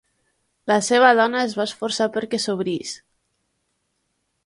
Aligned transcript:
La 0.71 0.77
seva 0.87 1.11
dona 1.19 1.45
es 1.49 1.53
va 1.61 1.67
esforçar 1.71 2.09
perquè 2.17 2.43
s'obrís. 2.47 2.97